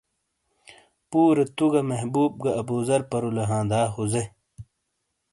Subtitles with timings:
[1.09, 4.23] پُورے تُو گہ محبوب گہ ابوزر پَرُولے ہا دا ہوزے؟